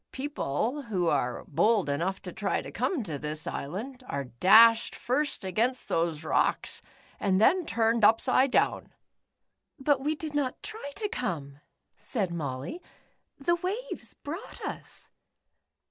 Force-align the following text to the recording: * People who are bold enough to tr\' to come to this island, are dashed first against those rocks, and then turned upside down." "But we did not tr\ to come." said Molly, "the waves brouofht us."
* 0.05 0.11
People 0.11 0.81
who 0.81 1.07
are 1.09 1.45
bold 1.47 1.87
enough 1.87 2.19
to 2.23 2.31
tr\' 2.33 2.63
to 2.63 2.71
come 2.71 3.03
to 3.03 3.19
this 3.19 3.45
island, 3.45 4.03
are 4.09 4.23
dashed 4.23 4.95
first 4.95 5.43
against 5.43 5.87
those 5.89 6.23
rocks, 6.23 6.81
and 7.19 7.39
then 7.39 7.67
turned 7.67 8.03
upside 8.03 8.49
down." 8.49 8.93
"But 9.77 10.01
we 10.01 10.15
did 10.15 10.33
not 10.33 10.63
tr\ 10.63 10.75
to 10.95 11.07
come." 11.09 11.59
said 11.93 12.33
Molly, 12.33 12.81
"the 13.37 13.57
waves 13.57 14.15
brouofht 14.23 14.63
us." 14.65 15.11